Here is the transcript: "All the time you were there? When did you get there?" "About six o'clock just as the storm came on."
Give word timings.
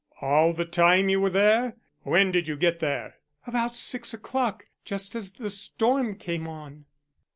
"All 0.19 0.53
the 0.53 0.65
time 0.65 1.09
you 1.09 1.21
were 1.21 1.29
there? 1.29 1.75
When 2.01 2.31
did 2.31 2.47
you 2.47 2.55
get 2.57 2.79
there?" 2.79 3.17
"About 3.45 3.77
six 3.77 4.15
o'clock 4.15 4.65
just 4.83 5.13
as 5.13 5.33
the 5.33 5.51
storm 5.51 6.15
came 6.15 6.47
on." 6.47 6.85